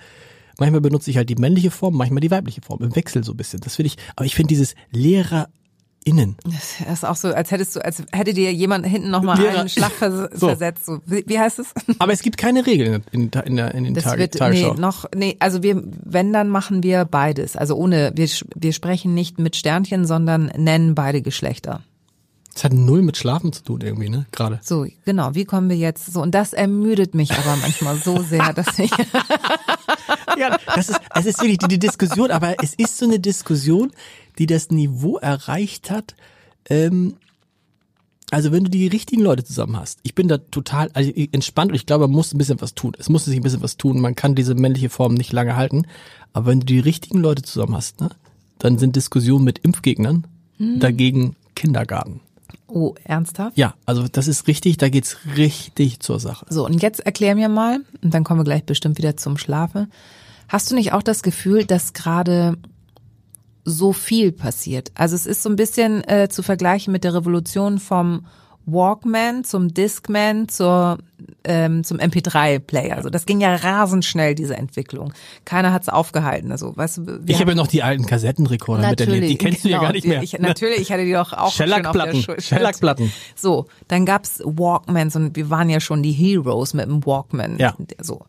manchmal 0.59 0.81
benutze 0.81 1.11
ich 1.11 1.17
halt 1.17 1.31
die 1.31 1.37
männliche 1.37 1.71
Form, 1.71 1.97
manchmal 1.97 2.21
die 2.21 2.31
weibliche 2.31 2.61
Form, 2.61 2.83
im 2.83 2.95
Wechsel 2.95 3.25
so 3.25 3.33
ein 3.33 3.37
bisschen. 3.37 3.61
Das 3.61 3.77
finde 3.77 3.89
ich, 3.89 3.97
aber 4.17 4.27
ich 4.27 4.35
finde 4.35 4.49
dieses 4.49 4.75
LehrerInnen, 6.04 6.37
Das 6.44 6.94
ist 6.99 7.04
auch 7.04 7.16
so, 7.16 7.28
als 7.28 7.50
hättest 7.50 7.76
du, 7.76 7.85
als 7.85 8.02
hätte 8.12 8.35
dir 8.35 8.52
jemand 8.52 8.87
hinten 8.87 9.11
nochmal 9.11 9.44
einen 9.47 9.68
Schlag 9.68 9.92
vers 9.92 10.30
So. 10.38 10.49
versetzt. 10.49 10.85
So, 10.87 11.00
wie, 11.06 11.25
wie 11.26 11.38
heißt 11.38 11.59
es? 11.59 11.73
aber 11.99 12.12
es 12.12 12.23
gibt 12.23 12.37
keine 12.38 12.66
Regeln 12.66 13.02
in, 13.12 13.30
in, 13.32 13.40
in, 13.44 13.56
der- 13.56 13.75
in 13.75 13.85
den 13.85 13.94
Das 13.94 14.04
Tag, 14.04 14.18
wird, 14.18 14.35
nee, 14.35 14.38
Tagesschau. 14.38 14.75
noch, 14.75 15.04
nee, 15.14 15.37
also 15.38 15.62
wir, 15.62 15.82
wenn, 16.04 16.32
dann 16.32 16.49
machen 16.49 16.82
wir 16.82 17.04
beides. 17.04 17.56
Also 17.56 17.76
ohne, 17.76 18.12
wir, 18.14 18.28
wir 18.54 18.73
sprechen 18.73 19.14
nicht 19.14 19.38
mit 19.38 19.56
Sternchen, 19.56 20.04
sondern 20.06 20.47
nennen 20.56 20.94
beide 20.94 21.23
Geschlechter. 21.23 21.82
Das 22.54 22.64
hat 22.64 22.75
null 22.75 23.00
mit 23.00 23.16
Schlafen 23.16 23.50
zu 23.54 23.62
tun 23.62 23.80
irgendwie, 23.80 24.11
ne? 24.11 24.26
Gerade. 24.30 24.61
So, 24.62 24.87
genau, 25.06 25.35
wie 25.35 25.47
kommen 25.47 25.71
wir 25.71 25.76
jetzt 25.76 26.12
so? 26.12 26.21
Und 26.21 26.35
das 26.35 26.52
ermüdet 26.52 27.14
mich 27.14 27.32
aber 27.32 27.56
manchmal 27.56 27.97
so 27.97 28.21
sehr, 28.23 28.52
dass 28.52 28.78
ich, 28.78 28.90
Ja, 30.38 30.59
das 30.75 30.88
ist, 30.90 31.00
es 31.14 31.26
ist 31.26 31.40
wirklich 31.40 31.59
die, 31.59 31.68
die 31.68 31.78
Diskussion, 31.78 32.30
aber 32.30 32.56
es 32.62 32.75
ist 32.75 32.99
so 32.99 33.06
eine 33.06 33.18
Diskussion, 33.21 33.92
die 34.39 34.47
das 34.47 34.71
Niveau 34.71 35.19
erreicht 35.19 35.91
hat. 35.91 36.15
Ähm, 36.69 37.17
also 38.31 38.51
wenn 38.51 38.65
du 38.65 38.71
die 38.71 38.87
richtigen 38.87 39.23
Leute 39.23 39.45
zusammen 39.45 39.77
hast, 39.77 39.99
ich 40.03 40.15
bin 40.15 40.27
da 40.27 40.39
total 40.39 40.91
also 40.95 41.11
entspannt 41.11 41.71
und 41.71 41.77
ich 41.77 41.85
glaube, 41.85 42.09
man 42.09 42.17
muss 42.17 42.33
ein 42.33 42.39
bisschen 42.39 42.61
was 42.62 42.75
tun. 42.75 42.93
Es 42.99 43.11
muss 43.11 43.27
sich 43.27 43.37
ein 43.37 43.43
bisschen 43.43 43.62
was 43.62 43.77
tun. 43.77 44.01
Man 44.01 44.15
kann 44.15 44.35
diese 44.35 44.55
männliche 44.55 44.89
Form 44.89 45.15
nicht 45.15 45.33
lange 45.33 45.55
halten. 45.57 45.87
Aber 46.33 46.47
wenn 46.47 46.61
du 46.61 46.67
die 46.67 46.81
richtigen 46.81 47.19
Leute 47.19 47.43
zusammen 47.43 47.77
hast, 47.77 48.01
ne, 48.01 48.09
dann 48.59 48.79
sind 48.79 48.97
Diskussionen 48.97 49.45
mit 49.45 49.59
Impfgegnern 49.59 50.27
dagegen 50.79 51.37
Kindergarten. 51.55 52.21
oh, 52.69 52.95
ernsthaft? 53.05 53.59
Ja, 53.59 53.75
also 53.85 54.07
das 54.09 54.29
ist 54.29 54.47
richtig, 54.47 54.77
da 54.79 54.89
geht's 54.89 55.19
richtig 55.37 56.01
zur 56.01 56.21
Sache. 56.21 56.47
So, 56.49 56.65
und 56.65 56.81
jetzt 56.81 57.01
erklär 57.01 57.35
mir 57.35 57.49
mal, 57.49 57.81
und 58.03 58.15
dann 58.15 58.25
kommen 58.25 58.41
wir 58.41 58.45
gleich 58.45 58.65
bestimmt 58.65 58.99
wieder 58.99 59.17
zum 59.17 59.37
Schlafen. 59.37 59.91
Hast 60.49 60.71
du 60.71 60.75
nicht 60.75 60.93
auch 60.93 61.03
das 61.03 61.23
Gefühl, 61.23 61.65
dass 61.65 61.93
gerade 61.93 62.57
so 63.64 63.92
viel 63.92 64.33
passiert? 64.33 64.90
Also 64.95 65.14
es 65.14 65.26
ist 65.26 65.42
so 65.42 65.50
ein 65.50 65.57
bisschen 65.57 66.07
äh, 66.09 66.28
zu 66.28 66.42
vergleichen 66.42 66.92
mit 66.92 67.04
der 67.04 67.14
Revolution 67.14 67.78
vom 67.78 68.26
Walkman 68.64 69.45
zum 69.45 69.75
Discman 69.75 70.49
zur, 70.49 70.99
ähm, 71.45 71.83
zum 71.83 71.99
MP3-Player. 71.99 72.97
Also 72.97 73.11
das 73.11 73.26
ging 73.26 73.40
ja 73.40 73.54
rasend 73.57 74.04
schnell, 74.04 74.35
diese 74.35 74.57
Entwicklung. 74.57 75.12
Keiner 75.45 75.73
hat's 75.73 75.88
aufgehalten. 75.88 76.52
Also, 76.52 76.76
weißt 76.76 76.99
du, 76.99 77.21
Ich 77.26 77.40
habe 77.40 77.52
ja 77.52 77.57
noch 77.57 77.66
die 77.66 77.83
alten 77.83 78.07
Kassettenrekorder 78.07 78.90
miterlebt. 78.90 79.28
Die 79.28 79.37
kennst 79.37 79.64
du 79.64 79.69
ja 79.69 79.78
genau, 79.78 79.88
gar 79.88 79.92
nicht 79.92 80.07
mehr. 80.07 80.23
Ich, 80.23 80.38
natürlich, 80.38 80.81
ich 80.81 80.92
hatte 80.92 81.04
die 81.04 81.12
doch 81.12 81.33
auch 81.33 81.52
schon 81.52 81.73
auf 81.73 81.92
der 81.92 82.12
Schellackplatten. 82.12 82.40
Schellackplatten. 82.40 83.12
So, 83.35 83.66
dann 83.88 84.07
gab's 84.07 84.40
Walkmans 84.45 85.16
und 85.16 85.35
wir 85.35 85.50
waren 85.50 85.69
ja 85.69 85.81
schon 85.81 86.02
die 86.02 86.12
Heroes 86.12 86.75
mit 86.75 86.87
dem 86.87 87.04
Walkman. 87.04 87.59
Ja. 87.59 87.75
So. 88.00 88.25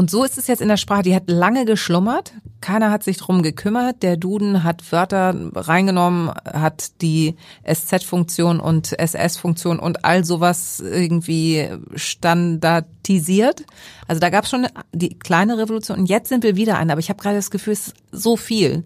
Und 0.00 0.10
so 0.10 0.24
ist 0.24 0.38
es 0.38 0.46
jetzt 0.46 0.62
in 0.62 0.68
der 0.68 0.78
Sprache. 0.78 1.02
Die 1.02 1.14
hat 1.14 1.28
lange 1.28 1.66
geschlummert. 1.66 2.32
Keiner 2.62 2.90
hat 2.90 3.02
sich 3.02 3.18
drum 3.18 3.42
gekümmert. 3.42 4.02
Der 4.02 4.16
Duden 4.16 4.64
hat 4.64 4.92
Wörter 4.92 5.34
reingenommen, 5.54 6.30
hat 6.30 7.02
die 7.02 7.36
SZ-Funktion 7.70 8.60
und 8.60 8.98
SS-Funktion 8.98 9.78
und 9.78 10.06
all 10.06 10.24
sowas 10.24 10.80
irgendwie 10.80 11.68
standardisiert. 11.96 13.66
Also 14.08 14.20
da 14.20 14.30
gab 14.30 14.44
es 14.44 14.50
schon 14.50 14.68
die 14.94 15.18
kleine 15.18 15.58
Revolution 15.58 15.98
und 15.98 16.06
jetzt 16.06 16.30
sind 16.30 16.44
wir 16.44 16.56
wieder 16.56 16.78
ein. 16.78 16.90
Aber 16.90 17.00
ich 17.00 17.10
habe 17.10 17.20
gerade 17.20 17.36
das 17.36 17.50
Gefühl, 17.50 17.74
es 17.74 17.88
ist 17.88 17.96
so 18.10 18.38
viel. 18.38 18.84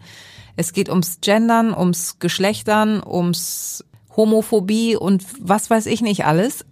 Es 0.56 0.72
geht 0.72 0.88
ums 0.88 1.20
Gendern, 1.20 1.72
ums 1.72 2.18
Geschlechtern, 2.18 3.00
ums 3.06 3.84
Homophobie 4.16 4.96
und 4.96 5.24
was 5.38 5.70
weiß 5.70 5.86
ich 5.86 6.02
nicht 6.02 6.24
alles. 6.24 6.64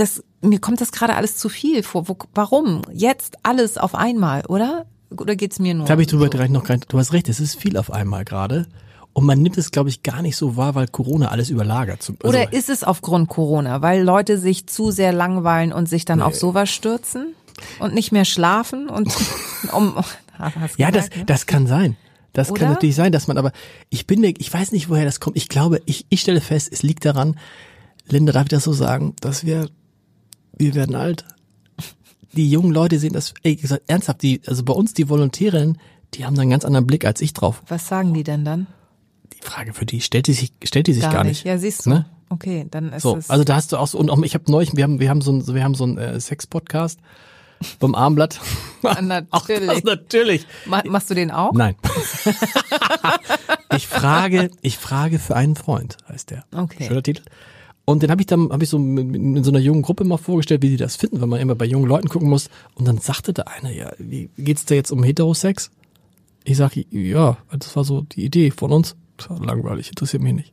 Das, 0.00 0.22
mir 0.40 0.60
kommt 0.60 0.80
das 0.80 0.92
gerade 0.92 1.14
alles 1.14 1.36
zu 1.36 1.48
viel 1.48 1.82
vor. 1.82 2.08
Wo, 2.08 2.16
warum? 2.34 2.82
Jetzt 2.92 3.36
alles 3.42 3.76
auf 3.76 3.94
einmal, 3.94 4.46
oder? 4.46 4.86
Oder 5.10 5.36
geht's 5.36 5.58
mir 5.58 5.74
nur? 5.74 5.86
Da 5.86 5.92
habe 5.92 6.02
ich 6.02 6.08
drüber 6.08 6.24
so? 6.24 6.30
direkt 6.30 6.52
noch 6.52 6.64
gar 6.64 6.76
nicht. 6.76 6.90
Du 6.92 6.98
hast 6.98 7.12
recht, 7.12 7.28
es 7.28 7.40
ist 7.40 7.56
viel 7.56 7.76
auf 7.76 7.92
einmal 7.92 8.24
gerade. 8.24 8.66
Und 9.12 9.26
man 9.26 9.42
nimmt 9.42 9.58
es, 9.58 9.72
glaube 9.72 9.88
ich, 9.88 10.02
gar 10.02 10.22
nicht 10.22 10.36
so 10.36 10.56
wahr, 10.56 10.74
weil 10.74 10.86
Corona 10.86 11.28
alles 11.28 11.50
überlagert. 11.50 11.98
Also, 12.00 12.14
Oder 12.22 12.52
ist 12.52 12.70
es 12.70 12.84
aufgrund 12.84 13.28
Corona, 13.28 13.82
weil 13.82 14.02
Leute 14.02 14.38
sich 14.38 14.66
zu 14.68 14.90
sehr 14.90 15.12
langweilen 15.12 15.72
und 15.72 15.88
sich 15.88 16.04
dann 16.04 16.22
auf 16.22 16.36
sowas 16.36 16.70
stürzen 16.70 17.34
und 17.80 17.92
nicht 17.92 18.12
mehr 18.12 18.24
schlafen 18.24 18.88
und 18.88 19.12
um 19.72 19.96
ja, 20.76 20.90
das, 20.90 21.10
ne? 21.10 21.24
das 21.26 21.46
kann 21.46 21.66
sein. 21.66 21.96
Das 22.32 22.50
Oder? 22.50 22.60
kann 22.60 22.68
natürlich 22.70 22.94
sein, 22.94 23.12
dass 23.12 23.26
man 23.26 23.36
aber, 23.36 23.52
ich 23.90 24.06
bin 24.06 24.20
mir, 24.20 24.32
ich 24.38 24.50
weiß 24.50 24.72
nicht, 24.72 24.88
woher 24.88 25.04
das 25.04 25.20
kommt. 25.20 25.36
Ich 25.36 25.48
glaube, 25.48 25.82
ich, 25.84 26.06
ich 26.08 26.20
stelle 26.20 26.40
fest, 26.40 26.70
es 26.72 26.82
liegt 26.82 27.04
daran, 27.04 27.36
Linda, 28.08 28.32
darf 28.32 28.44
ich 28.44 28.50
das 28.50 28.64
so 28.64 28.72
sagen, 28.72 29.14
dass 29.20 29.44
wir, 29.44 29.68
wir 30.60 30.74
werden 30.74 30.94
alt. 30.94 31.24
Die 32.32 32.48
jungen 32.48 32.70
Leute 32.72 32.98
sehen 32.98 33.12
das, 33.14 33.34
ey, 33.42 33.56
gesagt, 33.56 33.82
ernsthaft, 33.88 34.22
die, 34.22 34.40
also 34.46 34.62
bei 34.62 34.72
uns, 34.72 34.94
die 34.94 35.08
Volontärinnen, 35.08 35.78
die 36.14 36.24
haben 36.24 36.36
da 36.36 36.42
einen 36.42 36.50
ganz 36.50 36.64
anderen 36.64 36.86
Blick 36.86 37.04
als 37.04 37.20
ich 37.20 37.32
drauf. 37.32 37.62
Was 37.66 37.88
sagen 37.88 38.14
die 38.14 38.22
denn 38.22 38.44
dann? 38.44 38.66
Die 39.32 39.42
Frage 39.42 39.72
für 39.72 39.86
die, 39.86 40.00
stellt 40.00 40.26
die 40.28 40.34
sich, 40.34 40.52
stellt 40.62 40.86
die 40.86 40.92
sich 40.92 41.02
gar, 41.02 41.24
nicht. 41.24 41.44
Ja, 41.44 41.58
siehst 41.58 41.86
du. 41.86 41.90
Ne? 41.90 42.06
Okay, 42.28 42.66
dann 42.70 42.92
ist 42.92 43.02
So, 43.02 43.16
es. 43.16 43.30
also 43.30 43.42
da 43.42 43.56
hast 43.56 43.72
du 43.72 43.78
auch 43.78 43.88
so, 43.88 43.98
und 43.98 44.10
auch, 44.10 44.22
ich 44.22 44.34
habe 44.34 44.44
neulich, 44.48 44.76
wir 44.76 44.84
haben, 44.84 45.00
wir 45.00 45.10
haben 45.10 45.22
so 45.22 45.32
ein, 45.32 45.46
wir 45.46 45.64
haben 45.64 45.74
so 45.74 45.84
ein 45.84 45.98
äh, 45.98 46.20
Sex-Podcast 46.20 47.00
beim 47.80 47.94
Armblatt. 47.94 48.38
auch 49.30 49.46
das 49.46 49.50
natürlich. 49.50 49.84
natürlich. 49.84 50.46
Ma 50.66 50.82
machst 50.86 51.10
du 51.10 51.14
den 51.14 51.30
auch? 51.30 51.52
Nein. 51.52 51.74
ich 53.76 53.88
frage, 53.88 54.50
ich 54.62 54.78
frage 54.78 55.18
für 55.18 55.34
einen 55.36 55.56
Freund, 55.56 55.96
heißt 56.08 56.30
der. 56.30 56.44
Okay. 56.54 56.86
Schöner 56.86 57.02
Titel. 57.02 57.22
Und 57.90 58.02
den 58.02 58.10
habe 58.10 58.22
ich 58.22 58.26
dann, 58.26 58.50
habe 58.50 58.62
ich 58.62 58.70
so 58.70 58.76
in 58.78 59.42
so 59.42 59.50
einer 59.50 59.58
jungen 59.58 59.82
Gruppe 59.82 60.04
mal 60.04 60.16
vorgestellt, 60.16 60.62
wie 60.62 60.70
die 60.70 60.76
das 60.76 60.96
finden, 60.96 61.20
weil 61.20 61.28
man 61.28 61.40
immer 61.40 61.54
bei 61.54 61.64
jungen 61.64 61.86
Leuten 61.86 62.08
gucken 62.08 62.28
muss. 62.28 62.48
Und 62.74 62.86
dann 62.86 62.98
sagte 62.98 63.32
da 63.32 63.42
einer, 63.42 63.70
ja, 63.70 63.92
wie 63.98 64.30
geht's 64.38 64.64
da 64.64 64.74
jetzt 64.74 64.90
um 64.90 65.02
Heterosex? 65.02 65.70
Ich 66.44 66.56
sage, 66.56 66.86
ja, 66.90 67.36
das 67.50 67.74
war 67.76 67.84
so 67.84 68.02
die 68.02 68.24
Idee 68.24 68.50
von 68.50 68.72
uns. 68.72 68.96
Langweilig, 69.28 69.88
interessiert 69.88 70.22
mich 70.22 70.32
nicht. 70.32 70.52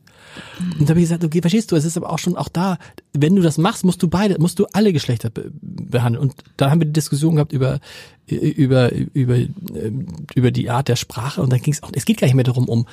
Und 0.78 0.82
da 0.82 0.90
habe 0.90 1.00
ich 1.00 1.04
gesagt, 1.04 1.24
okay, 1.24 1.40
verstehst 1.40 1.72
du, 1.72 1.76
es 1.76 1.84
ist 1.84 1.96
aber 1.96 2.10
auch 2.10 2.18
schon 2.18 2.36
auch 2.36 2.48
da, 2.48 2.78
wenn 3.12 3.34
du 3.34 3.42
das 3.42 3.56
machst, 3.56 3.84
musst 3.84 4.02
du 4.02 4.08
beide, 4.08 4.38
musst 4.38 4.58
du 4.58 4.66
alle 4.72 4.92
Geschlechter 4.92 5.30
be 5.30 5.50
behandeln. 5.60 6.22
Und 6.22 6.34
da 6.56 6.70
haben 6.70 6.80
wir 6.80 6.86
die 6.86 6.92
Diskussion 6.92 7.36
gehabt 7.36 7.52
über 7.52 7.80
über 8.26 8.92
über 8.92 9.36
ähm, 9.36 10.06
über 10.34 10.50
die 10.50 10.68
Art 10.68 10.88
der 10.88 10.96
Sprache 10.96 11.40
und 11.40 11.50
dann 11.50 11.60
ging 11.60 11.72
es 11.72 11.82
auch, 11.82 11.90
es 11.94 12.04
geht 12.04 12.18
gar 12.18 12.26
nicht 12.26 12.34
mehr 12.34 12.44
darum 12.44 12.68
um 12.68 12.86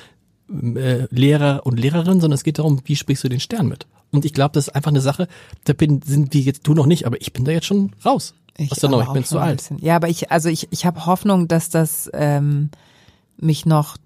äh, 0.76 1.06
Lehrer 1.10 1.66
und 1.66 1.78
Lehrerin, 1.78 2.20
sondern 2.20 2.36
es 2.36 2.44
geht 2.44 2.58
darum, 2.58 2.80
wie 2.84 2.96
sprichst 2.96 3.24
du 3.24 3.28
den 3.28 3.40
Stern 3.40 3.68
mit. 3.68 3.86
Und 4.16 4.24
ich 4.24 4.32
glaube, 4.32 4.52
das 4.52 4.68
ist 4.68 4.74
einfach 4.74 4.90
eine 4.90 5.00
Sache, 5.00 5.28
da 5.64 5.72
bin, 5.72 6.02
sind 6.02 6.34
wir 6.34 6.40
jetzt, 6.40 6.66
du 6.66 6.74
noch 6.74 6.86
nicht, 6.86 7.06
aber 7.06 7.20
ich 7.20 7.32
bin 7.32 7.44
da 7.44 7.52
jetzt 7.52 7.66
schon 7.66 7.92
raus. 8.04 8.34
aus 8.70 8.78
der 8.78 8.88
aber 8.88 8.90
Nummer. 8.90 9.02
Ich 9.02 9.08
auch 9.08 9.14
bin 9.14 9.24
zu 9.24 9.38
alt. 9.38 9.70
Ja, 9.78 9.96
aber 9.96 10.08
ich, 10.08 10.30
also 10.30 10.48
ich, 10.48 10.68
ich 10.70 10.86
habe 10.86 11.06
Hoffnung, 11.06 11.48
dass 11.48 11.68
das 11.68 12.10
ähm, 12.12 12.70
mich 13.36 13.66
noch 13.66 13.96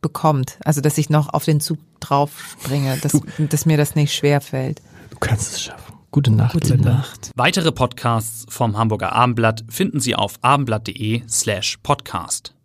bekommt. 0.00 0.58
Also 0.64 0.80
dass 0.80 0.98
ich 0.98 1.10
noch 1.10 1.32
auf 1.32 1.44
den 1.44 1.60
Zug 1.60 1.78
drauf 2.00 2.56
springe, 2.60 2.96
dass, 2.98 3.20
dass 3.38 3.66
mir 3.66 3.76
das 3.76 3.94
nicht 3.94 4.14
schwer 4.14 4.40
fällt. 4.40 4.80
Du 5.10 5.18
kannst 5.18 5.52
es 5.52 5.62
schaffen. 5.62 5.94
Gute 6.10 6.30
Nacht, 6.30 6.54
Gute 6.54 6.74
Linda. 6.74 6.94
Nacht. 6.94 7.30
Weitere 7.34 7.72
Podcasts 7.72 8.46
vom 8.48 8.78
Hamburger 8.78 9.12
Abendblatt 9.12 9.64
finden 9.68 10.00
Sie 10.00 10.14
auf 10.14 10.38
abendblatt.de 10.40 11.22
slash 11.28 11.78
podcast. 11.82 12.55